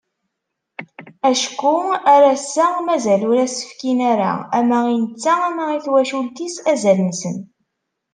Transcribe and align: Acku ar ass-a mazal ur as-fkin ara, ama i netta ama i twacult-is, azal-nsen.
Acku 1.29 1.73
ar 2.13 2.23
ass-a 2.33 2.67
mazal 2.85 3.21
ur 3.29 3.37
as-fkin 3.45 3.99
ara, 4.11 4.31
ama 4.57 4.79
i 4.95 4.97
netta 5.03 5.33
ama 5.47 5.63
i 5.77 5.79
twacult-is, 5.85 6.55
azal-nsen. 6.71 7.37